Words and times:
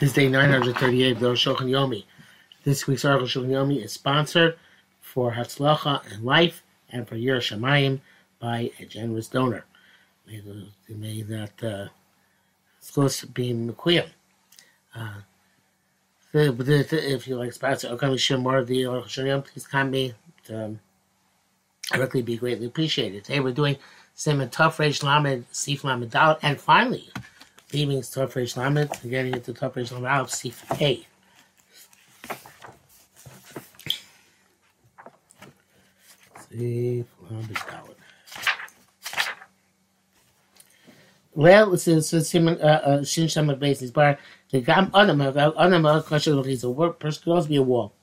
This 0.00 0.14
day 0.14 0.28
938 0.28 1.12
of 1.12 1.20
the 1.20 1.26
Yomi. 1.26 2.04
This 2.64 2.86
week's 2.86 3.04
article 3.04 3.28
Shulchan 3.28 3.50
Yomi 3.50 3.84
is 3.84 3.92
sponsored 3.92 4.56
for 5.02 5.32
Hatzlacha 5.32 6.10
and 6.10 6.24
Life 6.24 6.62
and 6.88 7.06
for 7.06 7.16
Yer 7.16 7.36
Shemayim 7.36 8.00
by 8.38 8.70
a 8.80 8.86
generous 8.86 9.28
donor. 9.28 9.66
May, 10.26 10.40
the, 10.40 10.68
may 10.88 11.20
that 11.20 11.62
uh, 11.62 11.88
schus 12.82 13.30
be 13.34 13.52
mekuyim. 13.52 14.08
Uh, 14.94 15.20
if 16.32 17.28
you 17.28 17.36
like 17.36 17.52
sponsor, 17.52 17.88
or 17.88 17.98
come 17.98 18.16
share 18.16 18.38
more 18.38 18.56
of 18.56 18.68
the 18.68 18.84
Shulchan 18.84 19.26
Yomi, 19.26 19.44
please 19.44 19.66
contact 19.66 19.92
me. 19.92 20.14
Um, 20.48 20.80
directly 21.92 22.22
be 22.22 22.38
greatly 22.38 22.64
appreciated. 22.64 23.24
Today 23.24 23.40
we're 23.40 23.52
doing 23.52 23.76
Simon 24.14 24.48
Reish 24.48 25.02
Lamed 25.02 25.44
Sif 25.52 25.84
Lamed 25.84 26.16
and 26.42 26.58
finally 26.58 27.10
leaving 27.72 28.00
Reish 28.00 28.56
Lamed 28.56 28.90
and 29.02 29.10
getting 29.10 29.34
into 29.34 29.52
Tuf 29.52 29.74
Reish 29.74 29.92
Lamed 29.92 30.06
Aleph 30.06 30.30
Sif 30.30 30.64
A. 30.80 31.06
Sif 36.50 37.06
Lamed 37.30 37.54
Dal. 37.54 37.88
Well, 41.32 41.74
it's 41.74 41.86
a 41.86 42.24
Simon 42.24 43.04
Shin 43.04 43.28
Shama 43.28 43.56
basis, 43.56 43.90
but 43.90 44.18
the 44.50 44.60
Gam 44.60 44.90
Anama, 44.90 45.54
Anama, 45.54 46.04
Kasha, 46.04 46.42
he's 46.42 46.64
a 46.64 46.70
word, 46.70 46.98
person 46.98 47.22
could 47.22 47.32
also 47.32 47.48
be 47.48 47.56
a 47.56 47.62
wall. 47.62 47.94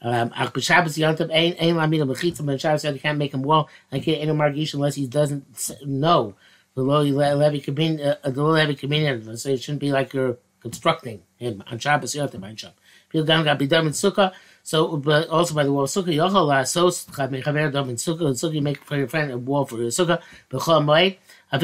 Um, 0.00 0.32
Ach 0.36 0.52
b'Shabbos 0.52 0.98
Yontav 0.98 1.30
ein 1.32 1.54
ein 1.58 1.76
lamida 1.76 2.06
b'chitza 2.06 2.44
but 2.44 2.60
Shabbos 2.60 2.84
you 2.84 3.00
can't 3.00 3.18
make 3.18 3.32
him 3.32 3.42
well. 3.42 3.68
I 3.90 4.00
can't 4.00 4.20
enter 4.20 4.34
margish 4.34 4.74
unless 4.74 4.94
he 4.94 5.06
doesn't 5.06 5.72
know 5.84 6.34
the 6.74 6.82
low 6.82 7.02
levy 7.02 7.60
cabin 7.60 8.00
uh, 8.00 8.16
the 8.24 8.42
low 8.42 8.52
levy 8.52 8.74
cabin. 8.74 9.36
So 9.36 9.50
it 9.50 9.62
shouldn't 9.62 9.80
be 9.80 9.92
like 9.92 10.12
you're 10.12 10.38
constructing 10.60 11.22
him 11.36 11.62
on 11.70 11.78
Shabbos 11.78 12.14
Yontav 12.14 12.42
ein 12.42 12.56
Shabbos. 12.56 12.76
People 13.08 13.26
down 13.26 13.44
got 13.44 13.58
be 13.58 13.66
done 13.66 13.86
in 13.86 13.92
Sukkah. 13.92 14.32
So, 14.64 14.96
but 14.96 15.28
also 15.28 15.54
by 15.54 15.62
the 15.62 15.72
wall 15.72 15.84
of 15.84 15.90
Sukkah, 15.90 16.06
Yochel 16.06 16.48
Lasos 16.48 17.06
Chaver 17.10 17.70
Dom 17.70 17.90
in 17.90 17.96
Sukkah. 17.96 18.22
In 18.22 18.32
Sukkah, 18.32 18.54
you 18.54 18.62
make 18.62 18.82
for 18.82 18.96
your 18.96 19.06
friend 19.06 19.30
a 19.30 19.38
wall 19.38 19.66
for 19.66 19.76
your 19.76 19.90
Sukkah. 19.90 20.20
B'Chol 20.50 20.82
Moed. 20.82 21.18
Uh, 21.52 21.58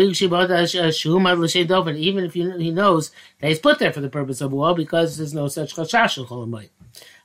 uh, 1.88 1.92
even 1.94 2.24
if 2.24 2.34
he 2.34 2.70
knows 2.70 3.10
that 3.40 3.48
he's 3.48 3.58
put 3.58 3.78
there 3.80 3.92
for 3.92 4.00
the 4.00 4.08
purpose 4.08 4.40
of 4.40 4.52
a 4.52 4.54
wall, 4.54 4.74
because 4.74 5.16
there's 5.16 5.34
no 5.34 5.48
such 5.48 5.74
chashash 5.74 6.18
in 6.18 6.24
Chol 6.26 6.46
Moed. 6.48 6.68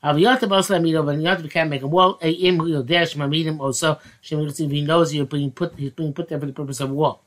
Av 0.01 0.15
Yotav 0.15 0.51
also 0.51 0.79
Amido, 0.79 1.05
but 1.05 1.17
Yotav 1.17 1.51
can't 1.51 1.69
make 1.69 1.81
a 1.81 1.87
wall. 1.87 2.17
A 2.21 2.29
im 2.29 2.57
who 2.57 2.81
dash 2.81 3.15
mamidim 3.15 3.59
also. 3.59 3.99
If 4.23 4.57
he 4.57 4.81
knows 4.81 5.13
you're 5.13 5.25
being 5.25 5.51
put, 5.51 5.77
he's 5.77 5.91
being 5.91 6.13
put 6.13 6.29
there 6.29 6.39
for 6.39 6.45
the 6.45 6.53
purpose 6.53 6.79
of 6.79 6.89
a 6.89 6.93
wall. 6.93 7.24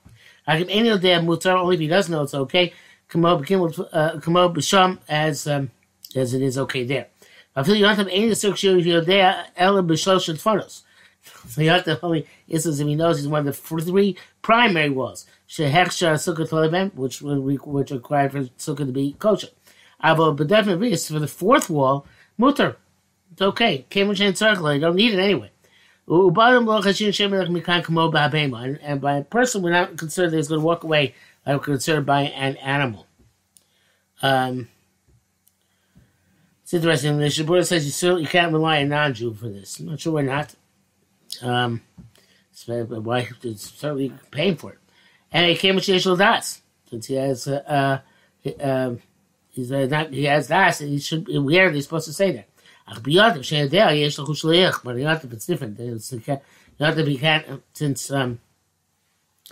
Any 0.49 0.89
of 0.89 1.03
them 1.03 1.27
mutar 1.27 1.57
only 1.57 1.75
if 1.75 1.81
he 1.81 1.89
doesn't 1.89 2.11
know 2.11 2.23
it's 2.23 2.35
okay. 2.35 2.73
Kamo 3.09 3.39
b'sham 3.39 4.99
as 5.09 5.47
um, 5.47 5.71
as 6.17 6.35
it 6.35 6.43
is 6.43 6.57
okay 6.59 6.85
there. 6.85 7.09
I 7.55 7.63
any 7.63 8.35
structure 8.35 8.77
if 8.77 8.87
you're 8.87 9.01
there. 9.01 9.47
Ela 9.57 9.83
b'shlosh 9.83 10.33
tfanos. 10.35 10.83
So 11.23 11.61
Yotav 11.61 12.01
only 12.03 12.27
is 12.49 12.67
if 12.67 12.87
he 12.87 12.95
knows 12.95 13.19
he's 13.19 13.29
one 13.29 13.41
of 13.41 13.47
the 13.47 13.81
three 13.83 14.17
primary 14.41 14.91
walls. 14.91 15.27
Shehechsha 15.49 16.15
sukkah 16.15 16.95
which 16.95 17.21
which 17.21 17.91
required 17.91 18.33
for 18.33 18.41
sukkah 18.41 18.87
to 18.87 18.93
be 18.93 19.17
kosher. 19.19 19.49
Avo 20.03 20.37
b'definitely 20.37 21.11
for 21.11 21.19
the 21.19 21.29
fourth 21.29 21.69
wall. 21.69 22.07
Mutter. 22.39 22.77
It's 23.33 23.43
okay. 23.43 23.85
Kemushin 23.91 24.37
circle. 24.37 24.73
You 24.73 24.81
don't 24.81 24.97
need 24.97 25.13
it 25.13 25.19
anyway. 25.19 25.51
And, 28.64 28.78
and 28.83 29.01
by 29.01 29.17
a 29.17 29.25
person, 29.25 29.62
we're 29.62 29.70
not 29.70 29.97
concerned 29.97 30.33
that 30.33 30.37
he's 30.37 30.48
going 30.48 30.61
to 30.61 30.67
walk 30.67 30.84
away 30.84 31.14
we're 31.47 31.59
concerned 31.59 32.06
by 32.06 32.23
an 32.23 32.56
animal. 32.56 33.06
Um, 34.20 34.69
it's 36.62 36.75
interesting. 36.75 37.19
The 37.19 37.27
Shabbat 37.27 37.67
says 37.67 37.86
you, 37.86 37.91
still, 37.91 38.20
you 38.20 38.27
can't 38.27 38.53
rely 38.53 38.83
on 38.83 38.89
non-Jew 38.91 39.34
for 39.34 39.48
this. 39.48 39.79
I'm 39.81 39.86
not 39.86 40.01
sure 40.01 40.14
why 40.14 40.23
not. 40.23 40.55
Um, 41.41 41.83
why 42.67 43.29
it's 43.42 43.70
certainly 43.70 44.13
paying 44.30 44.57
for 44.57 44.73
it. 44.73 44.79
And 45.33 45.46
he 45.48 45.57
came 45.57 45.77
with 45.77 45.85
Sheshel 45.85 46.19
Das, 46.19 46.63
since 46.90 47.07
he 47.07 47.14
has 47.14 47.46
uh, 47.46 48.01
uh, 48.45 48.51
um, 48.63 49.01
He's 49.58 49.73
uh, 49.73 49.86
not, 49.90 50.13
he 50.13 50.25
has 50.27 50.46
that, 50.48 50.77
he 50.77 51.01
should 51.01 51.25
be 51.25 51.36
weird, 51.36 51.75
he's 51.75 51.83
supposed 51.83 52.07
to 52.07 52.13
say 52.13 52.30
that. 52.30 52.48
Lahu 52.91 53.39
shliach, 54.35 54.83
but 54.85 55.33
it's 55.33 55.47
different. 55.47 55.79
It's, 55.79 56.13
yotim 56.13 57.09
he 57.09 57.19
can't, 57.19 57.63
since 57.73 58.11
um, 58.11 58.41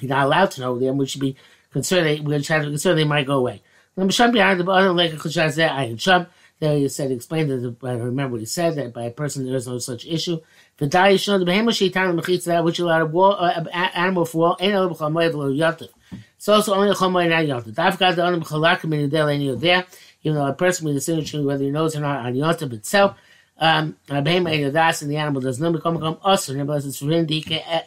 not 0.03 0.27
allowed 0.27 0.51
to 0.53 0.61
know 0.61 0.79
them, 0.79 0.97
we 0.97 1.07
should 1.07 1.21
be 1.21 1.37
concerned, 1.73 2.27
we're 2.27 2.41
trying 2.41 2.61
to 2.61 2.67
be 2.67 2.73
concerned 2.73 2.99
they 2.99 3.05
might 3.05 3.27
go 3.27 3.39
away. 3.39 3.63
The 3.97 4.03
other 4.03 4.95
a 5.13 5.55
there, 5.57 5.97
sham. 5.99 6.27
There 6.59 6.77
he 6.77 6.89
said, 6.89 7.11
explained 7.11 7.51
that, 7.51 7.77
I 7.83 7.93
remember 7.93 8.33
what 8.33 8.41
he 8.41 8.47
said, 8.47 8.77
that 8.77 8.95
by 8.95 9.05
a 9.05 9.11
person 9.11 9.45
there 9.45 9.57
is 9.57 9.67
no 9.67 9.79
such 9.79 10.07
issue. 10.07 10.41
The 10.79 10.87
die 10.87 11.17
shown 11.17 11.41
the 11.41 11.45
behemoth 11.45 11.75
shaitan 11.75 12.19
mechitza 12.19 12.45
that 12.45 12.65
which 12.65 12.79
allowed 12.79 13.03
a 13.03 13.07
wall, 13.07 13.33
uh, 13.33 13.65
animal 13.73 14.25
for 14.25 14.57
to 14.89 14.95
come 14.95 15.15
away 15.15 15.29
below 15.29 15.51
yotim. 15.51 15.89
It's 16.37 16.49
also 16.49 16.75
only 16.75 16.91
a 16.91 16.95
chomoy 16.95 17.29
not 17.29 17.45
yontif. 17.45 17.75
Dafka 17.75 18.15
the 18.15 18.23
onim 18.23 18.43
chalakim 18.43 18.95
in 18.95 19.11
the 19.11 19.19
any 19.19 19.49
of 19.49 19.61
there, 19.61 19.85
even 20.23 20.37
though 20.37 20.47
a 20.47 20.53
person 20.53 20.87
a 20.97 21.01
signature, 21.01 21.43
whether 21.43 21.65
he 21.65 21.71
knows 21.71 21.97
or 21.97 22.01
not, 22.01 22.25
on 22.25 22.35
yontif 22.35 22.73
itself, 22.73 23.17
um, 23.59 23.97
ein 24.11 24.73
das 24.73 25.03
and 25.03 25.11
the 25.11 25.17
animal 25.17 25.41
does 25.41 25.59
not 25.59 25.73
become 25.73 25.95
become 25.95 26.19
us, 26.25 26.49
nevertheless 26.49 26.85
it's 26.85 26.99
for 26.99 27.11
him 27.11 27.27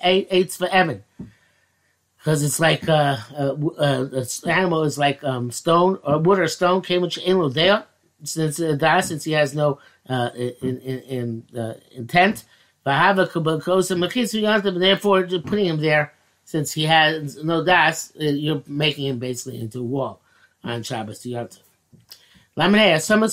eight 0.04 0.52
for 0.52 0.68
Evan. 0.68 1.04
Because 2.18 2.44
it's 2.44 2.60
like 2.60 2.90
uh, 2.90 3.18
uh, 3.38 3.56
uh, 3.78 4.04
the 4.04 4.42
animal 4.48 4.84
is 4.84 4.98
like 4.98 5.24
um, 5.24 5.52
stone 5.52 6.00
or 6.04 6.20
wood 6.20 6.40
or 6.40 6.48
stone 6.48 6.82
came 6.82 7.02
which 7.02 7.18
in 7.18 7.50
there. 7.50 7.86
Since 8.24 8.60
uh, 8.60 8.74
das 8.74 9.08
since 9.08 9.24
he 9.24 9.32
has 9.34 9.56
no 9.56 9.80
uh, 10.10 10.30
in, 10.36 10.80
in, 10.80 11.00
in 11.00 11.44
uh, 11.58 11.76
intent. 11.92 12.44
Therefore, 12.84 13.28
putting 15.46 15.66
him 15.66 15.80
there. 15.80 16.14
Since 16.46 16.74
he 16.74 16.86
has 16.86 17.44
no 17.44 17.64
das, 17.64 18.12
uh, 18.20 18.24
you're 18.24 18.64
making 18.66 19.06
him 19.06 19.20
basically 19.20 19.62
into 19.62 19.80
a 19.80 19.84
wall 19.84 20.22
on 20.64 20.82
Shabbos 20.82 21.20
to 21.20 21.30
Yom 21.30 21.50
Some 23.00 23.24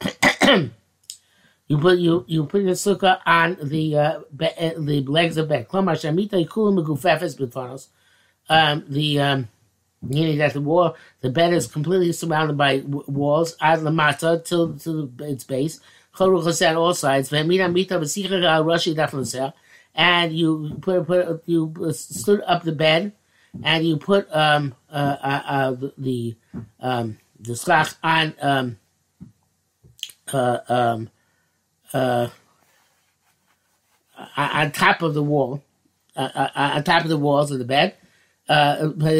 You 1.66 1.78
put 1.78 1.98
you 1.98 2.24
you 2.28 2.44
put 2.44 2.62
your 2.62 2.74
sukkah 2.74 3.20
on 3.24 3.56
the 3.62 3.96
uh, 3.96 4.20
be, 4.36 4.46
uh, 4.46 4.72
the 4.78 5.00
legs 5.04 5.38
of 5.38 5.48
bed. 5.48 5.66
Um, 8.50 8.84
the 8.86 9.20
um, 9.20 9.48
meaning 10.02 10.38
that 10.38 10.52
the 10.52 10.60
wall, 10.60 10.94
the 11.22 11.30
bed 11.30 11.54
is 11.54 11.66
completely 11.66 12.12
surrounded 12.12 12.58
by 12.58 12.80
w- 12.80 13.04
walls 13.08 13.56
ad 13.62 13.78
lamata 13.78 14.44
till 14.44 14.78
to 14.80 15.10
its 15.20 15.44
base. 15.44 15.80
All 16.20 16.94
sides. 16.94 17.32
Mita 17.32 17.64
and 19.94 20.32
you 20.32 20.78
put 20.82 21.06
put 21.06 21.42
you 21.46 21.92
stood 21.92 22.42
up 22.42 22.62
the 22.62 22.72
bed, 22.72 23.12
and 23.62 23.86
you 23.86 23.96
put 23.96 24.28
um 24.30 24.74
uh, 24.90 25.16
uh, 25.22 25.42
uh 25.46 25.76
the 25.96 26.36
um 26.80 27.16
the 27.44 27.52
slach 27.52 27.94
on 28.02 28.34
um 28.40 28.78
uh 30.32 30.58
um 30.68 31.10
uh 31.92 32.28
on 34.36 34.70
top 34.72 35.02
of 35.02 35.14
the 35.14 35.22
wall, 35.22 35.62
on 36.16 36.84
top 36.84 37.02
of 37.02 37.08
the 37.08 37.18
walls 37.18 37.50
of 37.50 37.58
the 37.58 37.64
bed. 37.64 37.94
Uh, 38.48 38.90
we 38.96 39.04
know 39.04 39.16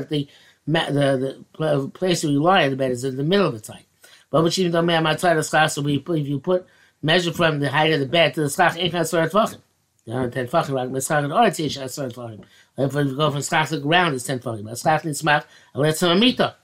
that 0.00 0.08
the 0.08 0.28
the, 0.66 1.44
the 1.58 1.90
place 1.92 2.22
where 2.22 2.32
you 2.32 2.42
lie 2.42 2.62
in 2.62 2.70
the 2.70 2.76
bed 2.76 2.90
is 2.92 3.04
in 3.04 3.16
the 3.16 3.24
middle 3.24 3.46
of 3.46 3.54
the 3.54 3.60
tight. 3.60 3.86
But 4.30 4.58
even 4.58 4.72
though 4.72 4.88
if 4.88 6.26
you 6.28 6.40
put 6.40 6.66
measure 7.02 7.32
from 7.32 7.60
the 7.60 7.70
height 7.70 7.92
of 7.92 8.00
the 8.00 8.06
bed 8.06 8.34
to 8.34 8.42
the 8.42 8.50
schach 8.50 8.76
ein 8.76 8.94
asar 8.94 9.28
tvachim. 9.28 9.58
There 10.10 10.20
are 10.20 10.28
ten 10.28 10.48
tvachim, 10.48 10.70
like 10.70 10.88
mischach 10.88 11.22
and 11.22 11.32
oretz 11.32 11.60
yesh 11.60 11.76
asar 11.76 12.08
tvachim. 12.08 12.44
If 12.76 12.92
you 12.94 13.16
go 13.16 13.30
from 13.30 13.42
schach 13.42 13.68
to 13.68 13.76
the 13.76 13.82
ground, 13.82 14.16
it's 14.16 14.24
ten 14.24 14.40
tvachim. 14.40 14.64
But 14.64 14.76
schach 14.76 15.02
nitzmach, 15.04 15.44
aletz 15.72 16.02
amita. 16.02 16.56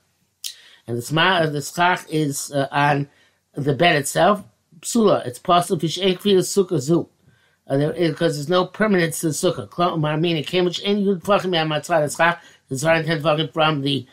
And 0.89 0.97
the 0.97 1.01
smach, 1.01 1.53
the 1.53 1.63
schach 1.63 2.07
is 2.11 2.51
uh, 2.51 2.67
on 2.73 3.09
the 3.55 3.73
bed 3.73 3.95
itself. 3.95 4.43
Psula, 4.81 5.25
it's 5.25 5.39
possible 5.39 5.79
fish 5.79 5.97
eight 5.99 6.21
feet 6.21 6.37
of 6.37 6.43
sukkah 6.43 6.81
zu. 6.81 7.09
Because 7.69 8.35
there's 8.37 8.49
no 8.49 8.67
permanence 8.67 9.21
to 9.21 9.29
the 9.29 9.33
sukkah. 9.33 10.21
Meaning 10.21 10.43
came 10.43 10.65
which 10.65 10.81
any 10.83 11.05
good 11.05 11.23
tvachim 11.23 11.57
on 11.61 11.69
matzah 11.69 12.17
schach. 12.17 12.43
It's 12.69 12.83
ten 12.83 13.05
tvachim 13.05 13.53
from 13.53 13.83
the 13.83 14.09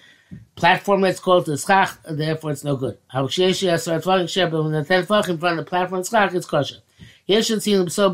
platform 0.56 1.02
that's 1.02 1.20
called 1.20 1.48
the 1.48 1.58
schach, 1.58 1.98
therefore 2.08 2.52
it's 2.52 2.64
no 2.64 2.76
good. 2.76 3.00
How 3.08 3.26
tvachim 3.26 4.30
sheba 4.30 4.62
when 4.62 4.74
the 4.74 4.84
ten 4.84 5.08
tvachim 5.08 5.40
from 5.40 5.58
the 5.58 5.64
platform 5.64 6.04
schach 6.04 6.36
it's 6.36 6.46
kosher. 6.46 6.83
So. 7.28 8.10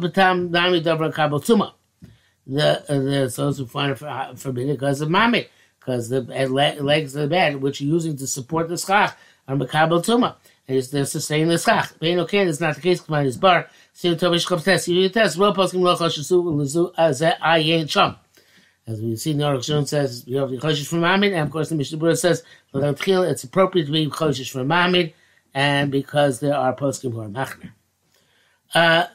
The 2.52 2.84
uh, 2.90 3.00
the 3.00 3.34
those 3.36 3.58
who 3.58 3.66
find 3.68 3.92
it 3.92 4.02
uh, 4.02 4.34
forbidden 4.36 4.74
because 4.76 5.02
of 5.02 5.10
mami, 5.10 5.48
because 5.80 6.10
the 6.10 6.22
legs 6.22 7.16
of 7.16 7.22
the 7.22 7.28
bed 7.28 7.62
which 7.62 7.80
you're 7.82 7.94
using 7.94 8.18
to 8.18 8.26
support 8.28 8.68
the 8.70 8.78
schach 8.78 9.16
are 9.48 9.56
makabel 9.56 10.04
tuma. 10.04 10.36
Is 10.68 10.92
they're 10.92 11.06
sustaining 11.06 11.48
the 11.48 11.58
schach. 11.58 11.98
Bein 12.00 12.20
okay, 12.20 12.40
it's 12.40 12.60
not 12.60 12.76
the 12.76 12.82
case. 12.82 13.02
Come 13.02 13.16
on, 13.16 13.26
his 13.26 13.38
bar. 13.38 13.68
The 14.02 14.16
tovish 14.16 14.48
chop 14.48 14.62
test. 14.64 14.88
You 14.88 15.10
test. 15.10 15.38
Well, 15.38 15.54
poskim 15.56 15.82
lo 15.82 15.96
choshesu 15.96 16.44
lezu 16.44 16.94
azeh 16.96 17.38
ayin 17.40 17.90
chum. 17.90 18.16
As 18.88 19.02
we 19.02 19.16
see, 19.16 19.34
Norach 19.36 19.64
Shon 19.64 19.86
says, 19.86 20.24
you 20.26 20.38
have 20.38 20.50
the 20.50 20.58
Choshish 20.58 20.88
from 20.88 21.02
Mamid, 21.02 21.34
and 21.34 21.42
of 21.42 21.52
course 21.52 21.70
the 21.70 21.76
Mishnah 21.76 22.00
Berurah 22.00 22.18
says, 22.18 22.44
it's 22.74 23.44
appropriate 23.44 23.86
to 23.86 23.92
be 23.92 24.08
Choshish 24.08 24.50
from 24.50 24.68
Mamid, 24.68 25.14
and 25.54 25.92
because 25.92 26.40
there 26.40 26.56
are 26.56 26.76
poskim 26.76 27.12
who 27.12 27.30
Machner. 27.30 27.70
Uh, 28.74 29.06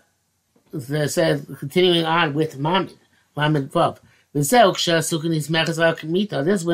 they 0.73 1.07
said, 1.07 1.47
continuing 1.59 2.05
on 2.05 2.35
with 2.35 2.59
Mamid, 2.59 2.95
Mamid 3.37 3.71
Vav. 3.71 3.99
This 4.35 4.53
is 4.53 4.65
when 4.65 4.75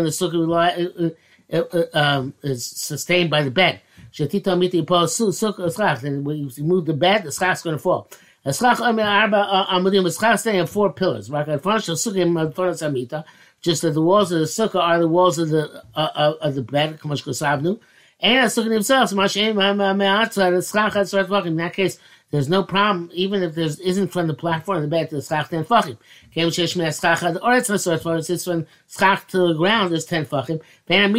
the 0.05 0.11
sukkah 0.11 1.15
uh, 1.53 1.53
uh, 1.53 1.63
uh, 1.73 1.85
um, 1.93 2.33
is 2.43 2.65
sustained 2.65 3.29
by 3.29 3.43
the 3.43 3.51
bed. 3.51 3.83
Sukkah 4.15 6.25
when 6.25 6.39
you 6.39 6.51
move 6.65 6.87
the 6.87 6.95
bed, 6.95 7.25
the 7.25 7.31
schach 7.31 7.59
is 7.59 7.63
going 7.63 7.77
to 7.77 7.83
fall. 7.83 8.09
A 8.47 8.55
schach 8.55 8.81
arba 8.81 9.67
amudim, 9.71 10.07
a 10.07 10.11
schach 10.11 10.41
staying 10.41 10.61
on 10.61 10.67
four 10.67 10.91
pillars. 10.91 11.29
Just 13.61 13.83
that 13.83 13.91
the 13.91 14.01
walls 14.01 14.33
of 14.33 14.39
the 14.39 14.47
sukkah 14.47 14.81
are 14.81 14.99
the 14.99 15.07
walls 15.07 15.39
of 15.39 15.51
the 15.51 15.85
uh, 15.95 16.33
of 16.41 16.55
the 16.55 16.63
bed. 16.63 16.99
And 17.03 17.13
a 17.13 17.17
sukkah 18.47 18.71
themselves. 18.71 19.13
In 21.47 21.57
that 21.57 21.75
case, 21.75 21.99
there's 22.31 22.49
no 22.49 22.63
problem, 22.63 23.11
even 23.13 23.43
if 23.43 23.57
there 23.57 23.65
isn't 23.65 24.09
from 24.09 24.29
the 24.29 24.35
platform 24.35 24.79
in 24.79 24.83
the 24.83 24.89
bed 24.89 25.11
to 25.11 25.17
the 25.17 25.23
schach 25.23 25.49
ten 25.49 25.65
fachim. 25.65 25.99
It's 26.33 26.73
from 28.45 28.67
schach 28.89 29.27
to 29.29 29.49
the 29.49 29.55
ground 29.55 29.93
is 29.93 30.05
ten 30.05 30.25
fachim. 30.25 30.61
And 30.89 31.13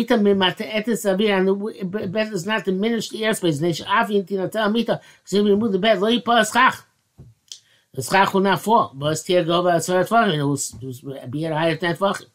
the 1.47 2.07
bed 2.07 2.29
does 2.29 2.45
not 2.45 2.63
diminish 2.63 3.09
the 3.09 3.23
airspace. 3.23 3.59
Because 4.73 4.99
if 5.33 5.43
we 5.43 5.51
remove 5.51 5.73
the 5.73 5.79
bed, 5.79 5.99
lo 5.99 6.09
yipa 6.09 6.49
schach. 6.49 6.81
The 7.93 8.01
schach 8.01 8.33
will 8.33 8.39
not 8.39 8.61
fall. 8.61 8.93
But 8.95 9.11
it's 9.11 9.23
tier 9.23 9.43
go 9.43 9.63
by 9.63 9.75
asort 9.75 10.07
fachim. 10.07 10.81
It 10.81 11.03
will 11.03 11.27
be 11.27 11.45
at 11.45 11.51
a 11.51 11.57
higher 11.57 11.75
ten 11.75 11.97
fachim. 11.97 12.27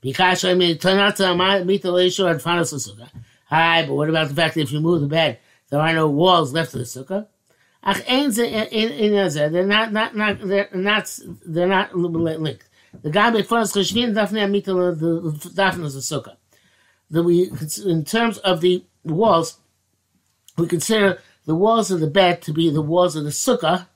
Because 0.00 0.44
I 0.44 0.54
mean, 0.54 0.78
turn 0.78 0.98
out 0.98 1.16
to 1.16 1.32
amita 1.32 1.90
leishor 1.90 2.28
ad 2.28 2.40
fanas 2.40 2.72
sukkah. 2.72 3.10
Hi, 3.46 3.84
but 3.84 3.94
what 3.94 4.08
about 4.08 4.28
the 4.28 4.36
fact 4.36 4.54
that 4.54 4.60
if 4.60 4.70
you 4.70 4.80
move 4.80 5.00
the 5.00 5.08
bed, 5.08 5.40
there 5.68 5.80
are 5.80 5.92
no 5.92 6.08
walls 6.08 6.52
left 6.52 6.70
to 6.70 6.78
the 6.78 6.84
sukkah? 6.84 7.26
They're 7.82 9.66
not 9.66 9.92
not 9.92 10.14
not 10.14 10.38
they're 10.40 10.68
not 10.74 11.18
they're 11.46 11.66
not 11.66 11.96
linked. 11.96 12.68
The 13.02 13.10
guy 13.10 13.42
first 13.42 13.74
cheshvin 13.74 14.12
dafne 14.12 14.52
the 14.98 15.50
dafne 15.50 15.84
is 15.86 15.96
a 15.96 16.00
sukkah. 16.00 16.36
The 17.10 17.22
we 17.22 17.50
in 17.86 18.04
terms 18.04 18.36
of 18.38 18.60
the 18.60 18.84
walls, 19.04 19.58
we 20.58 20.66
consider 20.66 21.22
the 21.46 21.54
walls 21.54 21.90
of 21.90 22.00
the 22.00 22.06
bed 22.06 22.42
to 22.42 22.52
be 22.52 22.68
the 22.70 22.82
walls 22.82 23.16
of 23.16 23.24
the 23.24 23.30
sukkah. 23.30 23.86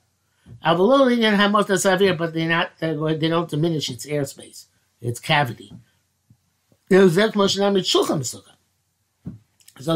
Avaloli 0.65 1.23
and 1.23 1.39
hamot 1.39 1.67
savir, 1.67 2.17
but 2.17 2.33
they're 2.33 2.49
not 2.49 2.71
they're, 2.79 2.95
they 3.15 3.29
don't 3.29 3.49
diminish 3.49 3.91
its 3.91 4.07
airspace, 4.07 4.65
its 4.99 5.19
cavity. 5.19 5.73
So 6.89 7.07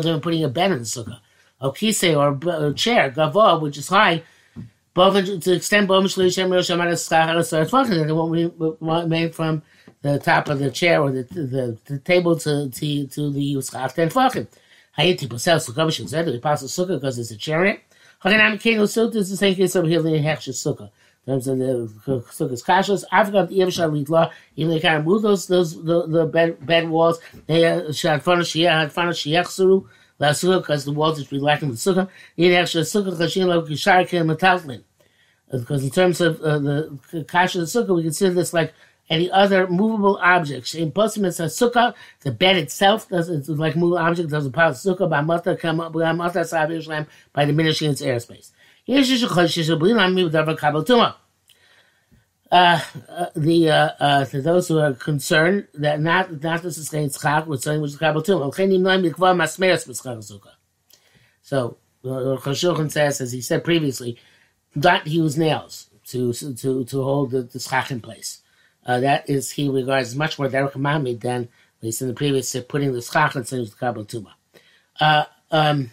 they're 0.01 0.19
putting 0.19 0.43
a 0.43 0.49
bed 0.49 0.71
in 0.71 0.79
the 0.79 0.83
sukkah 0.83 1.19
a 1.61 1.69
kise 1.71 2.15
or 2.15 2.69
a 2.69 2.73
chair, 2.73 3.11
gava, 3.11 3.61
which 3.61 3.77
is 3.77 3.87
high, 3.87 4.23
to 4.95 5.01
Amar 5.01 6.07
it 7.97 8.15
won't 8.15 8.31
be 8.33 9.07
made 9.07 9.35
from 9.35 9.61
the 10.01 10.19
top 10.19 10.49
of 10.49 10.59
the 10.59 10.71
chair 10.71 11.01
or 11.01 11.11
the, 11.11 11.23
the, 11.23 11.77
the 11.85 11.99
table 11.99 12.35
to, 12.37 12.69
to, 12.69 13.07
to 13.07 13.31
the 13.31 13.61
Schach 13.61 13.93
Ten 13.93 14.09
Fachim. 14.09 14.47
Hayati 14.97 15.27
Pasel 15.27 15.57
Sukkah 15.57 15.87
B'Shem 15.87 16.09
the 16.09 16.37
Apostle 16.37 16.67
Sukkah, 16.67 16.99
because 16.99 17.19
it's 17.19 17.31
a 17.31 17.37
chariot. 17.37 17.81
Haganam 18.23 18.59
Keno 18.59 18.83
Sukkah 18.83 19.15
is 19.15 19.29
the 19.29 19.37
same 19.37 19.55
case 19.55 19.75
over 19.75 19.87
here, 19.87 20.01
the 20.01 20.09
Hechsher 20.09 20.49
Sukkah. 20.49 20.89
In 21.27 21.33
terms 21.33 21.47
of 21.47 21.59
the 21.59 22.23
Sukkah's 22.31 22.63
kashas, 22.63 23.03
I've 23.11 23.31
got 23.31 23.49
the 23.49 23.59
Yevshah 23.59 24.05
Litla, 24.05 24.31
even 24.55 24.71
they 24.73 24.79
kind 24.79 24.97
of 24.97 25.05
move 25.05 25.21
those, 25.21 25.47
those, 25.47 25.81
the, 25.83 26.07
the 26.07 26.25
bed, 26.25 26.65
bed 26.65 26.89
walls, 26.89 27.19
they 27.45 27.65
uh, 27.65 27.83
had 27.83 28.23
Fana 28.23 28.41
Shia, 28.41 28.71
had 28.71 28.93
Fana 28.93 29.11
Shiachsuru, 29.11 29.85
last 30.19 30.43
sukkah 30.43 30.61
because 30.61 30.85
the 30.85 30.91
walls 30.91 31.19
is 31.19 31.31
lacking 31.31 31.69
the 31.69 31.75
sukkah. 31.75 32.09
Yet 32.35 32.61
actually 32.61 32.83
sukkah 32.83 33.17
kashin 33.17 33.47
lo 33.47 33.61
kishar 33.63 34.07
ken 34.07 34.27
metaltlin. 34.27 34.83
Because 35.51 35.83
in 35.83 35.89
terms 35.89 36.21
of 36.21 36.39
uh, 36.41 36.59
the 36.59 37.25
kasha 37.27 37.61
of 37.61 37.71
the 37.71 37.79
sukkah, 37.79 37.95
we 37.95 38.03
consider 38.03 38.33
this 38.35 38.53
like 38.53 38.73
any 39.09 39.31
other 39.31 39.67
movable 39.67 40.19
object. 40.21 40.75
In 40.75 40.91
Pusim, 40.91 41.25
it's 41.25 41.39
a 41.39 41.45
sukkah. 41.45 41.95
The 42.21 42.31
bed 42.31 42.57
itself 42.57 43.09
does 43.09 43.29
it's 43.29 43.49
like 43.49 43.75
movable 43.75 43.97
object 43.97 44.29
doesn't 44.29 44.51
pass 44.51 44.83
sukkah 44.85 45.09
by 45.09 45.21
mata 45.21 45.57
by 47.33 47.45
diminishing 47.45 47.91
its 47.91 48.01
airspace. 48.01 48.51
Uh, 52.51 52.81
uh, 53.07 53.27
the 53.35 53.69
uh, 53.69 53.89
uh, 53.99 54.25
to 54.25 54.41
those 54.41 54.67
who 54.67 54.79
are 54.79 54.93
concerned 54.93 55.67
that 55.75 56.01
not 56.01 56.41
not 56.41 56.63
to 56.63 56.71
sustain 56.71 57.07
tzchak 57.07 57.45
with 57.45 57.61
something 57.61 57.79
which 57.79 57.91
is 57.91 57.97
kabel 57.97 58.23
too. 58.23 58.39
So 61.43 61.77
Chashulchan 62.03 62.91
says, 62.91 63.21
as 63.21 63.31
he 63.31 63.41
said 63.41 63.63
previously, 63.63 64.17
not 64.73 65.05
use 65.05 65.37
nails 65.37 65.89
to 66.07 66.33
to 66.33 66.83
to 66.85 67.03
hold 67.03 67.31
the, 67.31 67.43
the 67.43 67.59
tzchak 67.59 67.91
in 67.91 68.01
place. 68.01 68.41
Uh, 68.83 68.99
that 68.99 69.29
is 69.29 69.51
he 69.51 69.69
regards 69.69 70.15
much 70.15 70.39
more 70.39 70.49
derek 70.49 70.75
mamid 70.75 71.21
than 71.21 71.49
least 71.81 72.01
in 72.01 72.07
the 72.07 72.13
previous 72.15 72.55
putting 72.67 72.93
the 72.93 72.99
tzchak 72.99 73.35
and 73.35 73.47
saying 73.47 73.65
the 73.65 73.75
kabel 73.75 74.05
tuma. 74.05 74.31
Uh, 74.99 75.25
um, 75.51 75.91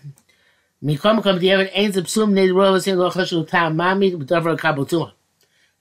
Mikom 0.83 1.23
kam 1.23 1.39
the 1.39 1.51
evidence 1.51 1.77
ain't 1.77 1.95
the 1.95 2.03
psum 2.03 2.33
need 2.33 2.51
roll 2.51 2.81
saying 2.81 2.97
lo 2.97 3.11
chashu 3.11 3.47
tam 3.47 3.77
mamid 3.77 4.19
with 4.19 4.29
davar 4.29 4.59
kabel 4.59 4.87
tuma. 4.87 5.13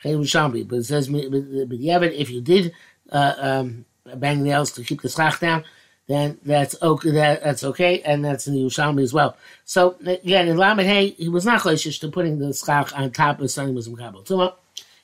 But 0.03 0.11
it 0.11 0.83
says, 0.85 1.07
but 1.07 2.13
if 2.13 2.29
you 2.29 2.41
did 2.41 2.73
uh, 3.11 3.33
um, 3.37 3.85
bang 4.15 4.43
nails 4.43 4.71
to 4.73 4.83
keep 4.83 5.01
the 5.01 5.09
schach 5.09 5.39
down, 5.39 5.63
then 6.07 6.37
that's 6.43 6.75
okay. 6.81 7.11
That, 7.11 7.43
that's 7.43 7.63
okay, 7.63 8.01
and 8.01 8.23
that's 8.23 8.47
in 8.47 8.53
the 8.53 8.61
Yerushalmi 8.61 9.01
as 9.01 9.13
well. 9.13 9.37
So 9.63 9.95
again, 10.05 10.47
in 10.47 10.57
Lamed 10.57 10.81
Hey, 10.81 11.09
he 11.09 11.29
was 11.29 11.45
not 11.45 11.61
choshish 11.61 11.99
to 12.01 12.09
putting 12.09 12.37
the 12.37 12.53
schach 12.53 12.93
on 12.93 13.09
top 13.11 13.41
of 13.41 13.49
something 13.49 13.73
was 13.73 13.89
mekabel 13.89 14.25
tuma. 14.25 14.53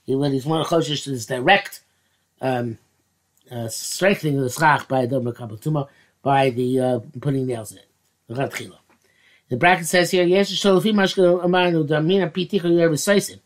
He 0.04 0.16
when 0.16 0.32
he's 0.32 0.46
more 0.46 0.64
choshish 0.64 1.04
to 1.06 1.12
this 1.12 1.26
direct 1.26 1.82
um, 2.40 2.78
uh, 3.50 3.68
strengthening 3.70 4.38
of 4.38 4.44
the 4.44 4.50
schach 4.52 4.88
by 4.88 5.08
the 5.08 5.20
mekabel 5.20 5.60
tuma 5.60 5.88
by 6.22 6.52
the 6.52 6.80
uh, 6.80 7.00
putting 7.20 7.48
nails 7.48 7.72
in 7.72 7.80
it. 7.80 7.88
The 9.50 9.58
bracket 9.58 9.88
says 9.88 10.12
here, 10.12 10.24
yes, 10.24 10.52
sholofi 10.52 10.94
mashka 10.94 11.44
amanu 11.44 11.86
damina 11.88 12.32
piticha 12.32 12.70
yerisaisim. 12.70 13.40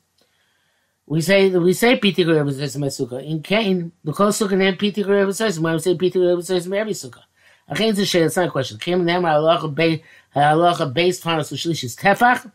We 1.07 1.21
say 1.21 1.49
we 1.49 1.73
say 1.73 1.97
Piti 1.97 2.25
Gureva 2.25 2.51
says 2.51 2.75
Sukkah. 2.75 3.23
In 3.23 3.43
Cain, 3.43 3.91
the 4.03 4.11
whole 4.11 4.29
Sukkah 4.29 4.57
named 4.57 4.79
Piti 4.79 5.03
Gureva 5.03 5.35
says, 5.35 5.59
why 5.59 5.73
we 5.73 5.79
say 5.79 5.95
Piti 5.95 6.17
Gureva 6.17 6.43
says 6.43 6.65
every 6.65 6.93
Sukkah? 6.93 7.21
Achain 7.69 7.95
to 7.95 8.05
share, 8.05 8.25
it's 8.25 8.35
not 8.35 8.47
a 8.47 8.51
question. 8.51 8.79
Came 8.79 9.05
them 9.05 9.21
halacha 9.21 9.73
based 10.93 11.23
fanas 11.23 11.53
ushlish 11.53 11.83
is 11.83 11.95
tefach, 11.95 12.51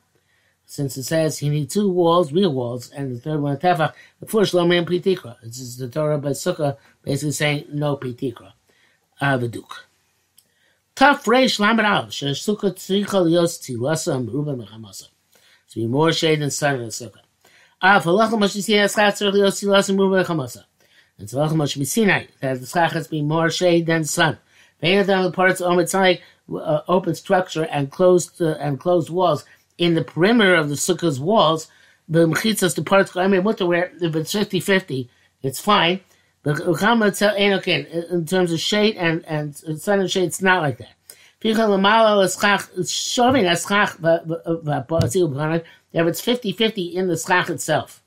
since 0.67 0.97
it 0.97 1.05
says 1.05 1.39
he 1.39 1.49
need 1.49 1.71
two 1.71 1.91
walls, 1.91 2.33
real 2.33 2.53
walls, 2.53 2.91
and 2.91 3.15
the 3.15 3.21
third 3.21 3.41
one 3.41 3.57
tefach. 3.57 3.93
The 4.19 4.27
first 4.27 4.53
lo 4.53 4.67
man 4.67 4.85
pitikra. 4.85 5.37
This 5.43 5.61
is 5.61 5.77
the 5.77 5.89
Torah 5.89 6.19
by 6.19 6.31
Sukkah, 6.31 6.77
basically 7.05 7.33
saying 7.33 7.67
no 7.73 7.97
pitikra. 7.97 8.53
Uh, 9.21 9.37
the 9.37 9.47
Duke. 9.47 9.87
Tough 10.97 11.25
reish 11.25 11.61
lamed 11.61 11.81
al 11.81 12.07
Sukkah 12.07 12.75
tzricha 12.75 13.25
lios 13.25 13.61
tzilasa 13.61 14.17
and 14.17 14.29
meruba 14.29 14.57
mechamasa. 14.57 15.09
To 15.71 15.77
be 15.77 15.87
more 15.87 16.13
shade 16.13 16.41
than 16.41 16.51
sun 16.51 16.77
in 16.77 16.83
the 16.83 16.87
Sukkah. 16.89 17.21
Ah, 17.83 17.99
for 17.99 18.11
lachem 18.11 18.39
must 18.39 18.61
see 18.61 18.75
chatz 18.75 19.23
or 19.23 19.33
lios 19.33 19.55
silas 19.55 19.89
and 19.89 21.31
so 21.31 21.39
lachem 21.39 21.57
must 21.57 21.79
be 21.79 21.85
sinai 21.85 22.27
that 22.41 22.61
the 22.61 22.67
schach 22.67 23.09
be 23.09 23.23
more 23.23 23.51
shade 23.51 23.87
than 23.87 24.05
sun. 24.05 24.39
Better 24.81 25.05
than 25.05 25.23
the 25.23 25.31
parts 25.31 25.61
of 25.61 25.79
uh, 25.79 26.81
open 26.89 27.15
structure 27.15 27.65
and 27.65 27.91
closed 27.91 28.41
uh, 28.43 28.57
and 28.61 28.81
closed 28.81 29.09
walls 29.11 29.45
in 29.79 29.95
the 29.95 30.05
perimeter 30.05 30.55
of 30.55 30.69
the 30.69 30.75
sukkah's 30.75 31.21
walls. 31.21 31.69
The 32.09 32.27
mechitzas 32.27 32.75
the 32.75 32.83
parts 32.83 33.17
I 33.17 33.29
mean, 33.29 33.45
what 33.45 33.61
where 33.61 33.93
if 34.01 34.17
it's 34.17 34.35
50-50, 34.35 35.09
it's 35.43 35.61
fine. 35.61 36.01
But 36.43 36.61
okay, 36.61 37.87
in 38.11 38.27
terms 38.27 38.53
of 38.53 38.61
shade 38.61 38.97
and 38.97 39.25
and 39.27 39.57
sun 39.57 40.01
and 40.01 40.11
shade, 40.11 40.25
it's 40.25 40.43
not 40.43 40.63
like 40.63 40.79
that. 40.79 40.95
If 45.93 46.07
it's 46.07 46.23
50-50 46.23 46.95
in 46.95 47.09
the 47.09 47.17
schach 47.17 47.51
itself, 47.51 48.03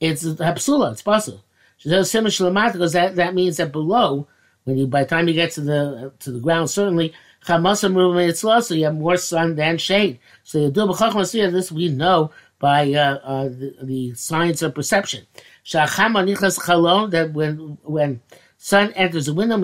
it's 0.00 0.24
hapsula, 0.24 0.92
it's 0.92 1.02
possible. 1.02 1.42
Because 1.82 2.92
that, 2.92 3.16
that 3.16 3.34
means 3.34 3.56
that 3.56 3.72
below, 3.72 4.28
when 4.64 4.78
you 4.78 4.86
by 4.86 5.04
the 5.04 5.08
time 5.08 5.28
you 5.28 5.34
get 5.34 5.52
to 5.52 5.60
the 5.60 6.12
to 6.20 6.32
the 6.32 6.40
ground, 6.40 6.68
certainly 6.70 7.14
chamasa 7.44 7.92
movement 7.92 8.28
it's 8.30 8.42
low, 8.42 8.60
so 8.60 8.74
you 8.74 8.84
have 8.84 8.96
more 8.96 9.16
sun 9.16 9.54
than 9.54 9.78
shade. 9.78 10.18
So 10.42 10.58
you 10.58 10.70
do 10.70 10.86
this 10.86 11.70
we 11.70 11.88
know 11.88 12.32
by 12.58 12.92
uh, 12.92 13.18
uh, 13.22 13.44
the, 13.44 13.76
the, 13.82 14.14
science 14.14 14.62
of 14.62 14.74
perception. 14.74 15.26
That 15.72 17.30
when 17.32 17.78
when 17.84 18.20
sun 18.58 18.92
enters 18.94 19.26
the 19.26 19.34
window, 19.34 19.62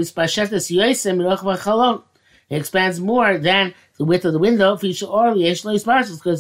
it 2.51 2.57
expands 2.57 3.01
more 3.01 3.39
than 3.39 3.75
the 3.97 4.05
width 4.05 4.25
of 4.25 4.33
the 4.33 4.39
window. 4.39 4.77
Because 4.77 5.01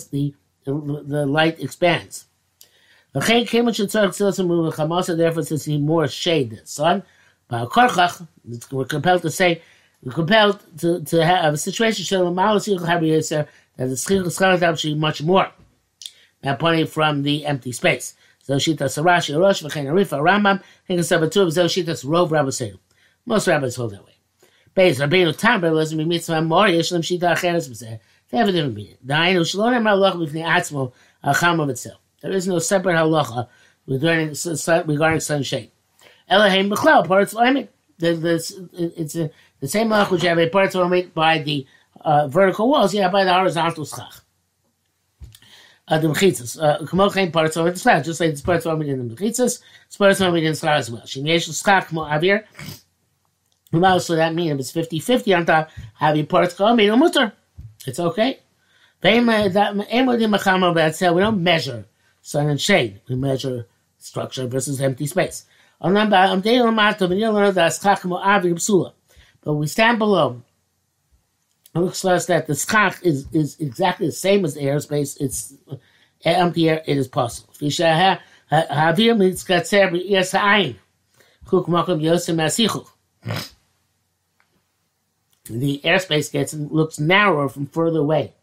the 0.08 0.34
the, 0.64 1.04
the 1.06 1.26
light 1.26 1.60
expands. 1.60 2.26
Therefore 3.12 3.42
since 5.42 5.64
he 5.64 5.78
more 5.78 6.08
shade 6.08 6.50
than 6.50 6.66
sun, 6.66 7.02
we're 7.50 7.66
compelled 8.86 9.22
to 9.22 9.30
say, 9.30 9.62
we're 10.02 10.12
compelled 10.12 10.60
to, 10.78 11.02
to 11.02 11.24
have 11.24 11.54
a 11.54 11.58
situation 11.58 12.04
that 13.76 13.86
the 13.88 13.94
schich 13.94 14.58
schach 14.58 14.78
should 14.78 14.88
be 14.88 14.94
much 14.94 15.22
more. 15.22 15.50
Now 16.42 16.56
pointing 16.56 16.86
from 16.86 17.22
the 17.22 17.46
empty 17.46 17.72
space. 17.72 18.14
So 18.42 18.56
Shitas 18.56 19.00
Rashi 19.02 19.38
Rosh 19.38 19.62
V'chein 19.62 19.86
Arifa 19.86 20.18
Rambam 20.20 20.62
Hinkas 20.88 21.08
Sabatu 21.10 21.50
Zo 21.50 21.66
Shitas 21.66 22.04
Rov 22.04 22.30
Rabbeinu. 22.30 22.78
Most 23.24 23.46
rabbis 23.46 23.76
hold 23.76 23.92
that 23.92 24.04
way. 24.04 24.16
Beis 24.74 24.98
Rabbeinu 24.98 25.36
Tam 25.36 25.62
Rebbe 25.62 25.96
be 25.96 26.04
Mitzvah 26.04 26.42
Mor 26.42 26.66
Yeshlem 26.66 27.00
Shita 27.00 27.36
Acheres 27.36 27.68
B'zeh. 27.68 28.00
They 28.32 28.38
have 28.38 28.48
a 28.48 28.52
different 28.52 28.74
meaning. 28.74 28.96
There 29.04 29.36
is 29.36 29.54
no 29.54 29.68
separate 32.58 32.96
halacha 32.96 33.48
regarding 33.86 34.34
regarding 34.86 35.20
sunshade. 35.20 35.70
Elohim 36.28 36.70
B'chlal 36.70 37.06
parts 37.06 37.34
Oimik. 37.34 37.68
It's 38.00 39.14
a, 39.14 39.30
the 39.60 39.68
same 39.68 39.90
halacha 39.90 40.10
which 40.10 40.22
have 40.22 40.38
a 40.38 40.48
parts 40.48 40.74
Oimik 40.74 41.14
by 41.14 41.38
the 41.38 41.66
uh, 42.00 42.26
vertical 42.26 42.68
walls. 42.68 42.94
Yeah, 42.94 43.08
by 43.10 43.22
the 43.24 43.32
horizontal 43.32 43.84
schach 43.84 44.22
uh, 45.88 45.98
the 45.98 46.08
mechitzas. 46.08 46.60
Uh, 46.60 46.78
kmo 46.86 47.12
chen 47.12 47.30
parts 47.30 47.54
the 47.54 47.76
schach, 47.76 48.04
just 48.04 48.20
like 48.20 48.30
it's 48.30 48.40
parts 48.40 48.66
of 48.66 48.80
in 48.80 49.08
the 49.08 49.14
mechitzas, 49.14 49.60
it's 49.86 49.96
parts 49.96 50.20
of 50.20 50.34
in 50.34 50.44
the 50.44 50.54
schach 50.54 50.78
as 50.78 50.90
well. 50.90 51.04
Shem 51.04 51.26
yesh 51.26 51.46
schach 51.46 51.88
kmo 51.88 52.08
avir. 52.10 52.44
So 54.02 54.16
that 54.16 54.34
means 54.34 54.60
it's 54.60 54.72
50-50 54.72 55.36
on 55.36 55.46
top, 55.46 55.70
have 55.94 56.16
your 56.16 56.26
parts 56.26 56.54
go 56.54 56.74
made 56.74 56.90
mutter. 56.90 57.32
It's 57.86 58.00
okay. 58.00 58.40
We 59.02 59.20
don't 61.20 61.42
measure 61.42 61.86
sun 62.22 62.48
and 62.48 62.60
shade. 62.60 63.00
We 63.08 63.16
measure 63.16 63.66
structure 63.98 64.46
versus 64.46 64.80
empty 64.80 65.06
space. 65.06 65.44
But 69.44 69.54
we 69.54 69.66
stand 69.66 69.98
below 69.98 70.42
it 71.74 71.78
looks 71.78 72.02
to 72.02 72.10
us 72.10 72.26
that 72.26 72.46
the 72.46 72.54
schach 72.54 73.02
is, 73.02 73.26
is 73.32 73.58
exactly 73.58 74.06
the 74.06 74.12
same 74.12 74.44
as 74.44 74.54
the 74.54 74.60
airspace. 74.60 75.18
It's 75.20 75.54
uh, 75.70 75.76
empty 76.24 76.68
air, 76.68 76.82
it 76.86 76.98
is 76.98 77.08
possible. 77.08 77.54
The 85.44 85.80
airspace 85.84 86.30
gets 86.30 86.52
and 86.52 86.70
looks 86.70 86.98
narrower 86.98 87.48
from 87.48 87.66
further 87.66 88.00
away. 88.00 88.34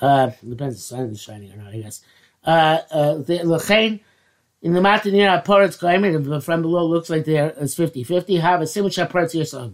Uh, 0.00 0.30
depends 0.48 0.76
if 0.76 0.80
the 0.80 0.96
sun 0.96 1.10
is 1.10 1.20
shining 1.20 1.52
or 1.52 1.56
not, 1.56 1.72
I 1.72 1.78
guess. 1.78 2.02
Uh, 2.44 2.78
uh, 2.90 3.14
the 3.18 4.34
in 4.62 4.72
the 4.72 4.80
mountain 4.80 5.12
near 5.12 5.28
Aparat's 5.28 5.76
climate, 5.76 6.42
from 6.42 6.62
below 6.62 6.86
looks 6.86 7.10
like 7.10 7.24
there 7.24 7.50
is 7.50 7.76
50-50. 7.76 8.40
Have 8.40 8.62
a 8.62 8.66
similar 8.66 8.90
Aparat's 8.90 9.32
here, 9.32 9.44
so 9.44 9.72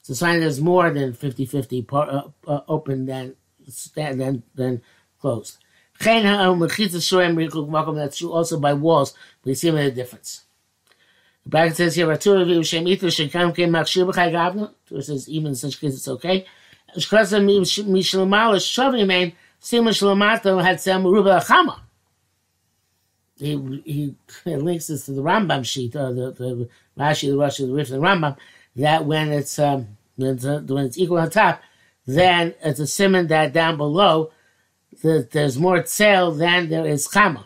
it's 0.00 0.10
a 0.10 0.16
sign 0.16 0.40
there's 0.40 0.60
more 0.60 0.90
than 0.90 1.12
50-50 1.12 1.92
uh, 1.92 2.28
uh, 2.46 2.60
open 2.68 3.06
than, 3.06 3.36
than, 3.94 4.42
than 4.54 4.82
closed. 5.20 5.58
That's 6.00 8.18
true 8.18 8.32
also 8.32 8.58
by 8.58 8.74
walls. 8.74 9.14
We 9.44 9.54
see 9.54 9.68
a 9.68 9.90
difference. 9.90 10.43
The 11.44 11.50
bracket 11.50 11.76
says 11.76 11.94
here, 11.94 12.10
of 12.10 12.48
you 12.48 12.62
shem 12.62 12.88
ether 12.88 13.08
shekam 13.08 13.54
came 13.54 13.70
makshir 13.70 14.10
b'chai 14.10 14.32
gavna. 14.32 14.72
It 14.90 15.02
says 15.02 15.28
even 15.28 15.48
in 15.48 15.54
such 15.54 15.80
cases 15.80 15.98
it's 15.98 16.08
okay. 16.08 16.46
Shkrasa 16.96 17.44
mishlomal 17.44 18.56
shavim 18.56 19.06
main 19.06 19.32
sima 19.60 19.90
shlomato 19.90 20.62
had 20.62 20.80
some 20.80 21.04
ruba 21.04 21.40
chama. 21.40 21.80
He 23.36 23.56
he 23.84 24.14
links 24.56 24.86
this 24.86 25.06
to 25.06 25.12
the 25.12 25.22
Rambam 25.22 25.64
sheet, 25.64 25.96
or 25.96 26.12
the, 26.12 26.30
the 26.30 26.68
Rashi, 26.98 27.28
the 27.28 27.36
Rashi, 27.36 27.66
the 27.66 27.72
Rif, 27.72 27.88
the 27.88 27.96
Rambam 27.96 28.36
that 28.76 29.04
when 29.04 29.32
it's 29.32 29.58
um, 29.58 29.96
when 30.16 30.36
it's, 30.36 30.44
uh, 30.44 30.62
when 30.66 30.86
it's 30.86 30.98
equal 30.98 31.18
on 31.18 31.30
top, 31.30 31.60
then 32.06 32.54
it's 32.62 32.80
a 32.80 32.86
simon 32.86 33.26
that 33.28 33.52
down 33.52 33.76
below 33.76 34.30
that 35.02 35.32
there's 35.32 35.58
more 35.58 35.82
tzel 35.82 36.32
than 36.32 36.68
there 36.68 36.86
is 36.86 37.08
chama. 37.08 37.44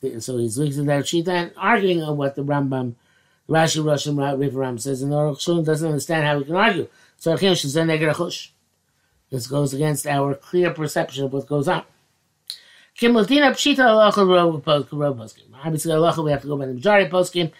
So 0.00 0.38
he's 0.38 0.58
at 0.58 0.86
that 0.86 1.04
shita 1.04 1.28
and 1.28 1.52
arguing 1.56 2.02
on 2.02 2.16
what 2.16 2.36
the 2.36 2.44
Rambam, 2.44 2.94
Rashi, 3.48 3.82
Roshim, 3.82 4.38
River 4.38 4.60
Ram 4.60 4.78
says, 4.78 5.02
and 5.02 5.10
the 5.10 5.16
Aruch 5.16 5.64
doesn't 5.64 5.88
understand 5.88 6.24
how 6.24 6.38
we 6.38 6.44
can 6.44 6.54
argue. 6.54 6.86
So 7.16 7.36
this 9.30 9.46
goes 9.46 9.74
against 9.74 10.06
our 10.06 10.34
clear 10.34 10.70
perception 10.70 11.24
of 11.24 11.32
what 11.32 11.46
goes 11.48 11.66
on. 11.66 11.82
Obviously, 13.00 13.36
we 13.36 13.42
have 13.42 13.56
to 16.42 16.46
go 16.46 16.56
by 16.56 16.66
the 16.66 16.74
majority 16.74 17.10
poskim. 17.10 17.50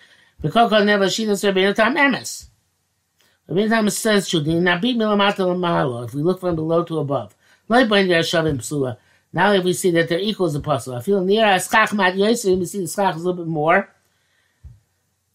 V'kol 0.42 0.84
never 0.86 1.06
shita 1.06 1.32
serbeinu 1.32 1.74
tam 1.74 1.96
emes. 1.96 2.48
Rabbeinu 3.50 3.68
tam 3.68 3.90
says. 3.90 4.32
If 4.32 6.14
we 6.14 6.22
look 6.22 6.40
from 6.40 6.54
below 6.54 6.84
to 6.84 6.98
above. 6.98 7.34
Now 9.32 9.52
if 9.52 9.64
we 9.64 9.72
see 9.72 9.90
that 9.92 10.08
they're 10.08 10.18
equal 10.18 10.54
a 10.54 10.60
puzzle, 10.60 10.94
I 10.94 11.00
feel 11.00 11.22
near 11.22 11.44
as 11.44 11.68
schach 11.68 11.92
mat 11.92 12.16
yosef, 12.16 12.58
we 12.58 12.64
see 12.66 12.80
the 12.80 12.88
schach 12.88 13.16
is 13.16 13.22
a 13.22 13.24
little 13.24 13.44
bit 13.44 13.50
more. 13.50 13.88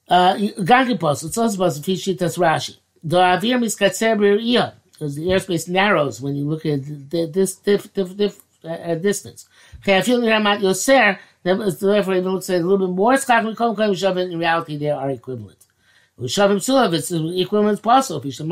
Uh, 0.08 0.36
Gangi 0.36 1.00
puzzle. 1.00 1.30
It's 1.30 1.38
also 1.38 1.58
puzzle 1.58 1.84
fishitas 1.84 2.38
Rashi. 2.38 2.78
The 3.04 3.18
avir 3.18 3.60
miskatzer 3.60 4.18
b'riyah 4.18 4.74
because 4.92 5.16
the 5.16 5.28
airspace 5.28 5.68
narrows 5.68 6.22
when 6.22 6.36
you 6.36 6.46
look 6.46 6.66
at 6.66 6.82
this 7.10 7.56
diff, 7.56 7.94
diff, 7.94 8.16
diff, 8.16 8.42
uh, 8.64 8.96
distance. 8.96 9.48
Okay, 9.80 9.98
I 9.98 10.02
feel 10.02 10.20
near 10.22 10.40
mat 10.40 10.60
yoser 10.60 11.18
therefore 11.44 12.16
even 12.16 12.34
looks 12.34 12.50
at 12.50 12.62
a 12.62 12.64
little 12.64 12.88
bit 12.88 12.96
more 12.96 13.18
schach 13.18 13.44
mikom 13.44 13.76
kol 13.76 13.90
shavim. 13.90 14.32
In 14.32 14.40
reality, 14.40 14.78
they 14.78 14.90
are 14.90 15.10
equivalent. 15.10 15.58
Shavim 16.20 16.58
sulav, 16.58 16.94
it's 16.94 17.12
equivalent 17.12 17.82
possible. 17.82 18.22
Pisha 18.22 18.46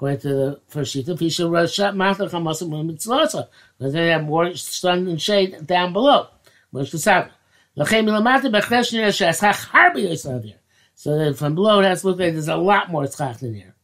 according 0.00 0.18
to 0.18 0.28
the 0.28 0.60
first 0.66 0.94
sheet, 0.94 1.04
Pisha 1.04 1.46
rashat 1.46 1.94
martha 1.94 2.24
chamasim 2.24 2.70
mitzlosa, 2.70 3.48
because 3.76 3.92
they 3.92 4.08
have 4.08 4.24
more 4.24 4.54
sun 4.54 5.06
and 5.06 5.20
shade 5.20 5.66
down 5.66 5.92
below. 5.92 6.28
What's 6.70 6.90
the 6.90 6.96
sabbath? 6.96 7.32
Lachem 7.76 8.06
milamata 8.06 8.50
bechresh 8.50 8.94
nir 8.94 9.12
she'aschach 9.12 9.68
harbi 9.68 10.08
yisavir. 10.08 10.54
So 10.94 11.18
that 11.18 11.36
from 11.36 11.54
below, 11.54 11.80
it 11.80 11.84
has 11.84 12.00
to 12.00 12.08
look 12.08 12.18
like 12.18 12.32
there's 12.32 12.48
a 12.48 12.56
lot 12.56 12.90
more 12.90 13.06
schach 13.08 13.40
than 13.40 13.52
here. 13.52 13.74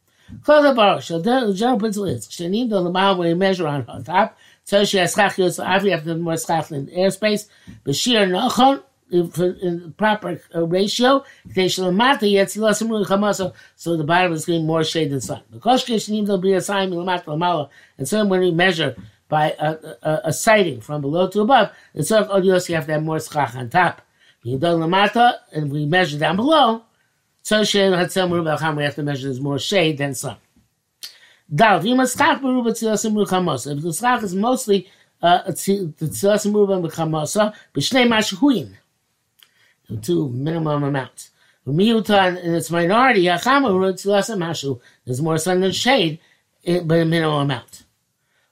Kol 0.43 0.63
davar, 0.63 1.05
the 1.23 1.53
general 1.53 1.77
principle 1.77 2.07
is, 2.07 2.27
shenim 2.27 2.67
do 2.67 2.77
l'mal 2.77 3.15
when 3.15 3.27
you 3.29 3.35
measure 3.35 3.67
on 3.67 3.85
top, 4.03 4.35
so 4.63 4.85
she 4.85 4.97
has 4.97 5.13
schach 5.13 5.37
yos 5.37 5.59
avri 5.59 5.93
after 5.93 6.15
more 6.15 6.35
schach 6.35 6.71
in 6.71 6.87
airspace. 6.87 7.47
Bashir 7.85 8.27
nachon 8.27 8.81
in 9.11 9.93
proper 9.97 10.39
uh, 10.53 10.65
ratio. 10.65 11.23
So 11.53 11.91
the 11.91 14.03
bottom 14.05 14.33
is 14.33 14.45
getting 14.45 14.65
more 14.65 14.83
shade 14.83 15.11
than 15.11 15.21
sun. 15.21 15.41
And 17.97 18.07
so 18.07 18.25
when 18.25 18.41
we 18.41 18.51
measure 18.51 18.95
by 19.29 19.55
a, 19.59 19.77
a, 20.01 20.21
a 20.25 20.33
sighting 20.33 20.81
from 20.81 21.01
below 21.01 21.27
to 21.29 21.41
above, 21.41 21.71
it's 21.93 22.11
like 22.11 22.27
oh, 22.29 22.37
you 22.37 22.51
have 22.51 22.63
to 22.65 22.75
have 22.75 23.03
more 23.03 23.19
schach 23.19 23.55
on 23.55 23.69
top. 23.69 24.01
And 24.43 25.71
we 25.71 25.85
measure 25.85 26.19
down 26.19 26.35
below, 26.37 26.83
so 27.41 27.59
we 27.59 27.65
have 27.79 28.13
to 28.13 29.03
measure 29.03 29.27
there's 29.27 29.41
more 29.41 29.59
shade 29.59 29.97
than 29.97 30.15
sun. 30.15 30.37
If 31.49 31.59
the 31.59 31.97
schach 33.97 34.23
is 34.23 34.35
mostly 34.35 34.87
uh, 35.21 35.43
tzilas 35.47 36.45
imru 36.45 36.91
chamasa, 36.91 37.53
b'shnei 37.73 38.07
mashuin, 38.07 38.73
two 40.01 40.29
minimum 40.29 40.83
amounts. 40.83 41.31
Miutan 41.65 42.41
in 42.41 42.53
its 42.53 42.71
minority, 42.71 43.25
there's 45.05 45.21
more 45.21 45.37
sun 45.37 45.59
than 45.59 45.71
shade, 45.71 46.19
eh, 46.65 46.79
but 46.83 46.99
a 46.99 47.05
minimum 47.05 47.41
amount. 47.41 47.83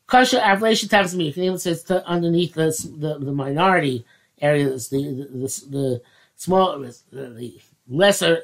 Kasha 0.07 0.39
avlation 0.39 0.89
tax 0.89 1.13
me. 1.13 1.27
You 1.27 1.33
can 1.33 1.43
even 1.43 1.57
say 1.57 1.75
underneath 2.05 2.53
the, 2.53 2.71
the, 2.97 3.17
the 3.25 3.31
minority 3.31 4.05
areas, 4.41 4.89
the 4.89 5.01
the, 5.31 5.65
the, 5.69 6.01
small 6.35 6.77
the 7.11 7.59
lesser 7.87 8.41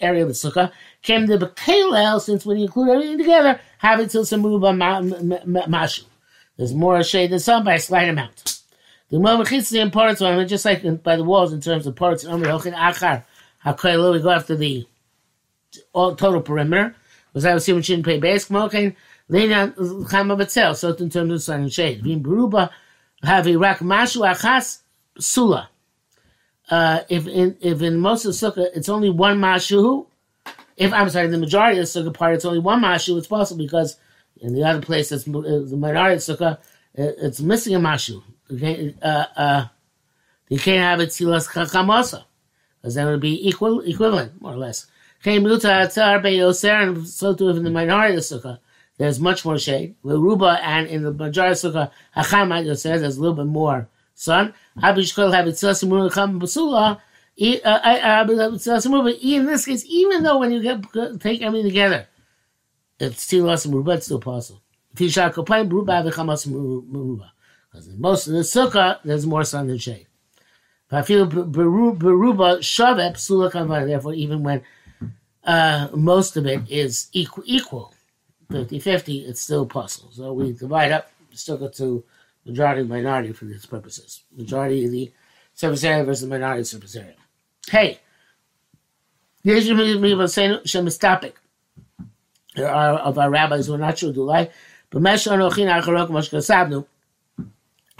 area 0.00 0.22
of 0.22 0.28
the 0.28 0.34
sukkah, 0.34 0.70
came 1.02 1.26
the 1.26 1.38
Bekalel, 1.38 2.20
since 2.20 2.46
when 2.46 2.58
you 2.58 2.66
include 2.66 2.90
everything 2.90 3.18
together, 3.18 3.60
having 3.78 4.08
till 4.08 4.24
some 4.24 4.40
move 4.40 4.64
on 4.64 4.78
Mashu. 4.78 6.04
There's 6.56 6.74
more 6.74 7.02
shade 7.02 7.30
than 7.30 7.40
sun 7.40 7.64
by 7.64 7.74
a 7.74 7.80
slight 7.80 8.08
amount. 8.08 8.60
The 9.10 9.18
Mamachitzi 9.18 9.80
and 9.80 9.92
parts 9.92 10.20
of 10.20 10.38
it, 10.38 10.46
just 10.46 10.64
like 10.64 11.02
by 11.02 11.16
the 11.16 11.24
walls 11.24 11.52
in 11.52 11.60
terms 11.60 11.86
of 11.86 11.94
parts, 11.94 12.24
Omer 12.24 12.46
Hochin 12.46 12.74
Achar, 12.74 13.24
Hakoilu, 13.64 14.12
we 14.12 14.20
go 14.20 14.30
after 14.30 14.56
the 14.56 14.86
all 15.92 16.16
total 16.16 16.40
perimeter. 16.40 16.94
Was 17.32 17.44
I 17.44 17.54
was 17.54 17.64
seeing 17.64 17.82
shouldn't 17.82 18.06
pay 18.06 18.18
base, 18.18 18.48
Mokin, 18.48 18.94
Lena 19.28 19.74
Chama 19.76 20.40
Batzel, 20.40 20.76
so 20.76 20.92
in 20.94 21.10
terms 21.10 21.32
of 21.32 21.42
sun 21.42 21.62
and 21.62 21.72
shade. 21.72 22.02
Vim 22.02 22.22
Beruba, 22.22 22.70
have 23.22 23.46
Iraq 23.46 23.78
Mashu 23.78 24.22
Achas, 24.28 24.80
Sula 25.18 25.68
uh, 26.70 27.00
if 27.08 27.26
in 27.26 27.56
if 27.60 27.82
in 27.82 27.98
most 27.98 28.24
of 28.24 28.32
the 28.32 28.46
sukkah 28.46 28.68
it's 28.74 28.88
only 28.88 29.10
one 29.10 29.38
mashu, 29.38 30.06
if 30.76 30.92
I'm 30.92 31.10
sorry, 31.10 31.26
the 31.28 31.38
majority 31.38 31.78
of 31.78 31.92
the 31.92 32.00
sukkah 32.00 32.14
part 32.14 32.34
it's 32.34 32.44
only 32.44 32.58
one 32.58 32.80
mashu, 32.80 33.18
it's 33.18 33.26
possible 33.26 33.64
because 33.64 33.98
in 34.40 34.54
the 34.54 34.64
other 34.64 34.80
place 34.80 35.12
it's 35.12 35.24
the 35.24 35.76
minority 35.76 36.16
sukkah, 36.16 36.58
it's 36.94 37.40
missing 37.40 37.74
a 37.74 37.78
mashu. 37.78 38.22
Uh, 38.50 39.24
uh, 39.36 39.66
You 40.50 40.58
can't 40.58 40.80
have 40.80 41.00
it 41.00 41.08
tzilas 41.08 41.50
chacham 41.52 41.90
also, 41.90 42.22
because 42.76 42.94
then 42.94 43.08
it 43.08 43.10
would 43.10 43.20
be 43.20 43.48
equal, 43.48 43.80
equivalent, 43.80 44.40
more 44.40 44.52
or 44.52 44.56
less. 44.56 44.86
So 45.24 45.30
too 45.30 45.36
in 47.48 47.64
the 47.64 47.70
minority 47.70 48.16
of 48.16 48.22
sukkah, 48.22 48.58
there's 48.98 49.18
much 49.18 49.44
more 49.44 49.58
shade. 49.58 49.96
With 50.02 50.16
Ruba 50.16 50.60
and 50.62 50.86
in 50.86 51.02
the 51.02 51.12
majority 51.12 51.66
of 51.66 51.74
sukkah, 51.74 51.90
hacham 52.14 52.76
says 52.76 53.00
there's 53.00 53.16
a 53.16 53.20
little 53.20 53.34
bit 53.34 53.46
more 53.46 53.88
sun. 54.14 54.54
Abishkol 54.78 55.32
have 55.32 55.48
it 55.48 55.54
tzilas 55.54 55.82
basula. 56.38 57.00
In 57.36 57.60
this 59.46 59.64
case, 59.64 59.84
even 59.88 60.22
though 60.22 60.38
when 60.38 60.52
you 60.52 60.62
get 60.62 60.84
take 61.20 61.42
everything 61.42 61.70
together, 61.70 62.06
it's 63.00 63.22
still 63.22 63.46
less 63.46 63.66
muruba, 63.66 63.96
it's 63.96 64.04
still 64.04 64.20
possible. 64.20 64.62
Because 67.74 67.88
in 67.88 68.00
most 68.00 68.28
of 68.28 68.34
the 68.34 68.40
sukkah, 68.40 69.00
there's 69.02 69.26
more 69.26 69.42
sun 69.42 69.66
than 69.66 69.78
shade. 69.78 70.06
Beruba 70.92 72.58
shavet 72.60 73.14
psula. 73.14 73.84
Therefore, 73.84 74.14
even 74.14 74.44
when 74.44 74.62
uh, 75.42 75.88
most 75.92 76.36
of 76.36 76.46
it 76.46 76.60
is 76.70 77.08
equal, 77.12 77.42
equal 77.44 77.92
50-50, 78.52 79.28
it's 79.28 79.40
still 79.40 79.66
possible. 79.66 80.10
So 80.12 80.32
we 80.32 80.52
divide 80.52 80.92
up, 80.92 81.10
go 81.48 81.68
to 81.68 82.04
majority 82.46 82.84
minority 82.84 83.32
for 83.32 83.46
these 83.46 83.66
purposes. 83.66 84.22
Majority 84.36 84.84
of 84.84 84.92
the 84.92 85.12
surface 85.54 85.82
area 85.82 86.04
versus 86.04 86.28
the 86.28 86.28
minority 86.28 86.62
surface 86.62 86.94
area. 86.94 87.16
Hey. 87.68 87.98
There 89.42 89.56
are 92.68 92.94
of 92.98 93.18
our 93.18 93.30
rabbis 93.30 93.66
who 93.66 93.74
are 93.74 93.78
not 93.78 93.98
sure 93.98 94.12
do 94.12 94.22
lie, 94.22 94.50
but 94.90 95.02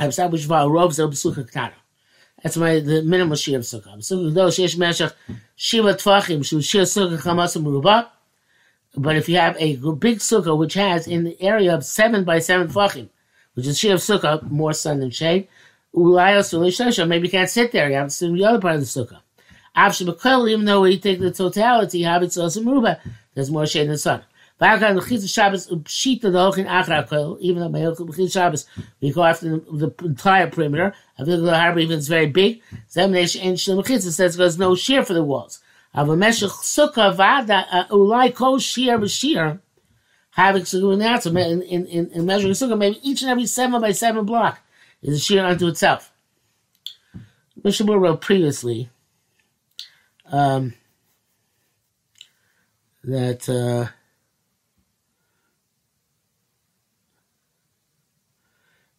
established 0.01 0.47
Val 0.47 0.69
Rov 0.69 0.93
Zel 0.93 1.11
Besucha 1.11 1.51
Ktana. 1.51 1.73
That's 2.43 2.57
my 2.57 2.81
the 2.81 3.03
minimum 3.03 3.37
shir 3.37 3.57
of 3.57 3.63
sukkah. 3.63 3.97
Sukkah 3.99 4.35
though 4.35 4.49
shesh 4.49 4.77
meshach 4.77 5.13
shiva 5.57 5.95
tvachim 5.95 6.45
shu 6.45 6.61
shir 6.61 6.83
sukkah 6.83 7.19
chamas 7.19 7.57
merubah. 7.61 8.09
But 8.97 9.17
if 9.17 9.29
you 9.29 9.37
have 9.37 9.57
a 9.59 9.77
big 9.77 10.19
sukkah 10.19 10.57
which 10.57 10.75
has 10.75 11.07
in 11.07 11.25
the 11.25 11.41
area 11.41 11.75
of 11.75 11.85
seven 11.85 12.25
by 12.25 12.39
seven 12.39 12.69
tvachim, 12.69 13.09
which 13.55 13.67
is 13.67 13.79
shir 13.79 13.95
of 13.95 14.01
sukkah, 14.01 14.43
more 14.51 14.73
sun 14.73 15.01
than 15.01 15.11
shade, 15.11 15.49
maybe 15.95 17.27
you 17.27 17.31
can't 17.31 17.51
sit 17.51 17.73
there. 17.73 17.89
You 17.89 17.97
have 17.97 18.09
to 18.09 18.11
sit 18.11 18.29
in 18.29 18.37
the 18.37 18.45
other 18.45 18.61
part 18.61 18.75
of 18.75 18.81
the 18.81 18.87
sukkah 18.87 19.21
even 19.77 20.65
though 20.65 20.83
we 20.83 20.99
take 20.99 21.21
the 21.21 21.31
totality, 21.33 22.03
habits 22.03 22.37
also 22.37 22.61
muruba, 22.61 23.01
there's 23.35 23.51
more 23.51 23.67
shade 23.67 23.89
than 23.89 23.99
sun. 23.99 24.23
Even 24.61 24.95
though 24.95 25.01
Shabbos, 28.29 28.67
we 29.01 29.11
go 29.13 29.25
after 29.25 29.49
the, 29.51 29.59
the 29.73 30.05
entire 30.05 30.47
perimeter. 30.49 30.95
Avigal 31.19 31.55
Harbor, 31.55 31.81
even 31.81 31.99
is 31.99 32.07
very 32.09 32.27
big. 32.27 32.63
Says 32.87 33.11
there's 34.37 34.59
no 34.59 34.77
shear 34.77 35.05
for 35.05 35.13
the 35.13 35.25
walls. 35.25 35.61
Sukkah 35.95 37.15
Vada 37.15 37.67
uh, 37.71 37.87
Ulai 37.89 38.33
Kol 38.35 38.59
Shear 38.59 38.95
in, 41.63 41.87
in, 41.87 42.11
in 42.11 42.27
measuring 42.27 42.53
Sukkah, 42.53 42.79
maybe 42.79 43.01
each 43.03 43.23
and 43.23 43.31
every 43.31 43.47
seven 43.47 43.81
by 43.81 43.93
seven 43.93 44.25
block 44.25 44.61
is 45.03 45.17
a 45.17 45.21
shear 45.21 45.45
unto 45.45 45.67
itself. 45.67 46.13
Mishabur 47.61 48.01
wrote 48.01 48.21
previously 48.21 48.89
um, 50.27 50.75
that... 53.03 53.49
Uh, 53.49 53.89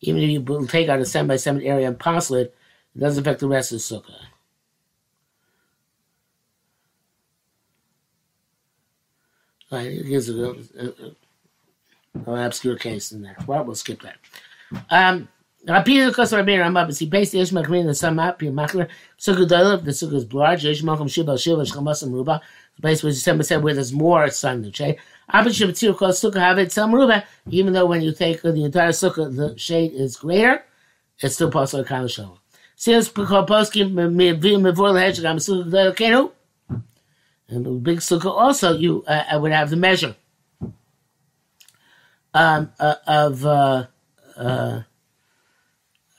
even 0.08 0.22
if 0.22 0.30
you 0.30 0.68
take 0.68 0.90
out 0.90 1.00
a 1.00 1.06
seven 1.06 1.28
by 1.28 1.36
seven 1.36 1.62
area 1.62 1.88
and 1.88 2.00
parcel 2.00 2.38
it, 2.38 2.56
it 2.96 3.00
doesn't 3.00 3.22
affect 3.22 3.40
the 3.40 3.48
rest 3.48 3.72
of 3.72 3.80
the 3.80 3.84
sukkah. 3.84 4.16
Right, 9.72 10.06
here's 10.06 10.30
a, 10.30 10.34
a, 10.34 10.50
a, 10.52 12.32
an 12.32 12.46
obscure 12.46 12.78
case 12.78 13.12
in 13.12 13.24
there. 13.24 13.36
Well, 13.48 13.66
we'll 13.66 13.76
skip 13.76 14.02
that. 14.04 14.18
Um, 14.90 15.28
Rabbi 15.68 15.92
Lukas 15.94 16.32
Rabbi 16.32 16.52
Rambam 16.52 16.98
he 16.98 17.08
based 17.08 17.32
the 17.32 17.40
Ishmael 17.40 17.66
Kareem 17.66 17.86
the 17.86 17.96
Sam 17.96 18.16
Map 18.16 18.40
Machler 18.40 18.88
Sukkah 19.18 19.48
Dolov 19.48 19.84
the 19.84 19.92
Sukkah 19.92 20.14
is 20.14 20.32
large 20.32 20.64
Ishmael 20.64 20.98
Kam 20.98 21.08
Shiba 21.08 21.38
Shiva 21.38 21.64
Shchamas 21.64 22.04
Ruba 22.12 22.42
the 22.76 22.82
place 22.82 23.04
where 23.04 23.12
December 23.12 23.44
said 23.44 23.64
where 23.64 23.74
there's 23.74 23.94
more 23.94 24.30
sun 24.30 24.62
than 24.62 24.72
shade. 24.72 24.98
Ruba 25.34 27.24
even 27.50 27.74
though 27.74 27.86
when 27.86 28.02
you 28.02 28.14
take 28.14 28.42
the 28.42 28.64
entire 28.64 28.90
Sukkah 28.90 29.36
the 29.36 29.58
shade 29.58 29.94
is 29.94 30.18
greater 30.18 30.64
it's 31.20 31.36
still 31.36 31.50
possible 31.52 31.84
to 31.84 31.90
kind 31.90 32.04
of 32.04 32.12
show. 32.12 32.38
Since 32.76 33.10
Kenu 35.96 36.32
and 37.48 37.66
the 37.66 37.70
big 37.72 38.00
Sukkah 38.00 38.26
also 38.26 38.78
you 38.78 39.04
uh, 39.08 39.40
would 39.40 39.52
have 39.52 39.70
the 39.70 39.78
measure 39.78 40.16
um, 42.36 42.72
uh, 42.80 42.96
of 43.08 43.46
uh, 43.46 43.86
uh, 44.36 44.82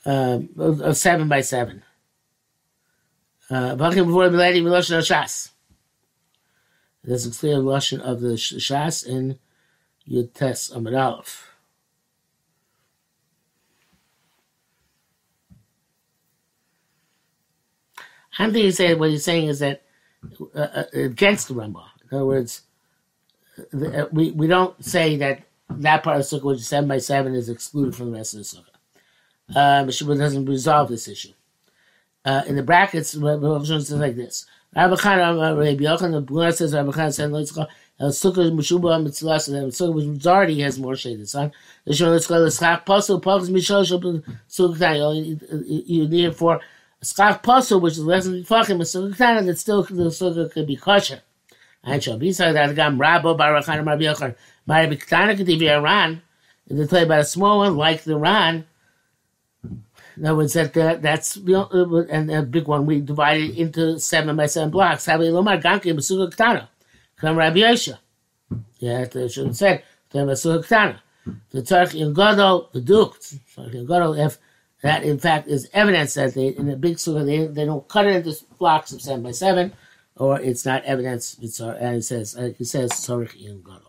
uh, 0.05 0.39
of 0.57 0.97
seven 0.97 1.27
by 1.27 1.41
seven. 1.41 1.83
Uh, 3.49 3.75
before 3.75 4.27
Miladi 4.29 4.61
Miloshin 4.61 4.99
Shas. 4.99 5.51
There's 7.07 7.25
a 7.25 7.31
clear 7.31 7.55
Lashon 7.55 8.01
of 8.01 8.19
the 8.19 8.33
Shas 8.33 9.07
in 9.07 9.39
Yutes 10.07 10.75
Amid 10.75 10.93
Aleph. 10.93 11.49
I'm 18.37 18.51
thinking 18.51 18.71
say 18.71 18.93
what 18.93 19.09
he's 19.09 19.23
saying 19.23 19.47
is 19.47 19.59
that 19.59 19.83
uh, 20.53 20.59
uh, 20.59 20.83
against 20.93 21.47
the 21.47 21.55
Rambam. 21.55 21.85
In 22.11 22.17
other 22.17 22.25
words, 22.25 22.61
the, 23.71 24.03
uh, 24.03 24.07
we, 24.11 24.31
we 24.31 24.45
don't 24.45 24.83
say 24.85 25.15
that 25.17 25.43
that 25.69 26.03
part 26.03 26.19
of 26.19 26.29
the 26.29 26.37
sukkah, 26.37 26.43
which 26.43 26.59
is 26.59 26.67
seven 26.67 26.87
by 26.87 26.99
seven, 26.99 27.33
is 27.33 27.49
excluded 27.49 27.95
from 27.95 28.11
the 28.11 28.17
rest 28.17 28.35
of 28.35 28.39
the 28.39 28.43
sukkah 28.43 28.77
uh, 29.55 29.83
doesn't 29.85 30.45
resolve 30.45 30.89
this 30.89 31.07
issue. 31.07 31.33
Uh, 32.25 32.43
in 32.47 32.55
the 32.55 32.63
brackets, 32.63 33.15
Rav 33.15 33.65
says 33.65 33.91
like 33.91 34.15
this. 34.15 34.45
Rabbi 34.75 34.95
Khan, 34.95 35.17
Rabbi 35.39 35.75
Yochanan, 35.75 36.53
says 36.53 36.73
Rabbi 36.73 36.91
Khan 36.91 37.11
said, 37.11 37.31
El 37.99 38.11
Sukkah 38.11 38.51
Meshuba 38.51 39.01
Mitzvah, 39.01 39.31
and 39.31 39.71
Sukkah 39.71 39.93
which 39.93 40.05
majority 40.05 40.59
has 40.61 40.77
more 40.77 40.95
shade 40.95 41.17
than 41.17 41.25
sun. 41.25 41.51
The 41.85 41.95
Shon 41.95 42.19
to 42.19 42.51
Schach 42.51 42.85
Pasul, 42.85 43.19
Pavs 43.19 43.49
Mishal 43.49 43.83
Shub 43.83 44.23
Sukkah 44.47 45.87
You 45.87 46.07
need 46.07 46.25
it 46.25 46.35
for 46.35 46.61
Schach 47.01 47.41
Pasul, 47.41 47.81
which 47.81 47.93
is 47.93 48.03
less 48.03 48.25
than 48.25 48.43
Fachim, 48.43 48.75
a 48.75 48.83
Sukkah 48.83 49.45
that 49.45 49.57
still 49.57 49.81
the 49.81 50.09
Sukkah 50.09 50.51
could 50.51 50.67
be 50.67 50.75
kosher. 50.75 51.21
And 51.83 52.03
shall 52.03 52.19
be 52.19 52.31
so 52.31 52.53
that 52.53 52.75
Gam 52.75 52.99
Rabbo 52.99 53.35
Baruch 53.35 53.65
Khan, 53.65 53.83
Rabbi 53.83 54.03
Yochanan, 54.03 54.35
Rabbi 54.67 54.95
Ketana 54.95 55.35
could 55.35 55.47
be 55.47 55.67
a 55.67 55.81
Ran, 55.81 56.21
and 56.69 56.79
they 56.79 56.85
tell 56.85 56.99
you 56.99 57.05
about 57.05 57.21
a 57.21 57.25
small 57.25 57.59
one 57.59 57.77
like 57.77 58.03
the 58.03 58.17
Ran, 58.17 58.65
other 60.25 60.35
words, 60.37 60.53
that, 60.53 60.73
that 60.73 61.01
that's 61.01 61.37
you 61.37 61.53
know, 61.53 61.69
uh, 61.71 62.05
and 62.09 62.31
a 62.31 62.41
big 62.41 62.67
one. 62.67 62.85
We 62.85 63.01
divided 63.01 63.57
into 63.57 63.99
seven 63.99 64.35
by 64.35 64.47
seven 64.47 64.71
blocks. 64.71 65.07
Rabbi 65.07 65.23
Lomar 65.23 65.61
Ganki 65.61 65.93
Basuga 65.93 66.33
Ktana. 66.33 66.67
Come 67.17 67.37
Rabbi 67.37 67.59
Yosha. 67.59 67.99
Yeah, 68.79 69.01
it 69.01 69.31
should 69.31 69.47
have 69.47 69.57
said 69.57 69.83
Basuga 70.13 70.65
Ktana. 70.65 70.99
The 71.51 71.61
Turk 71.61 71.93
in 71.93 72.13
Godol, 72.13 72.71
the 72.71 72.81
Duke, 72.81 73.17
in 73.57 73.85
Godol, 73.85 74.17
if 74.25 74.37
that 74.81 75.03
in 75.03 75.19
fact 75.19 75.47
is 75.47 75.69
evidence 75.73 76.13
that 76.13 76.33
they 76.33 76.47
in 76.47 76.69
a 76.69 76.75
big 76.75 76.97
sukkah 76.97 77.25
they, 77.25 77.47
they 77.47 77.65
don't 77.65 77.87
cut 77.87 78.05
it 78.05 78.15
into 78.15 78.45
blocks 78.57 78.91
of 78.91 79.01
seven 79.01 79.23
by 79.23 79.31
seven, 79.31 79.73
or 80.15 80.39
it's 80.39 80.65
not 80.65 80.83
evidence. 80.85 81.37
It's 81.41 81.59
and 81.59 81.97
it 81.97 82.03
says 82.03 82.35
it 82.35 82.65
says 82.65 82.91
Tzarich 82.91 83.35
in 83.35 83.61
Godol. 83.61 83.86